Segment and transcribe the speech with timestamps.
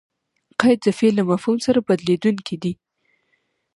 [0.59, 2.73] قید؛ د فعل له مفهوم سره بدلېدونکی دئ.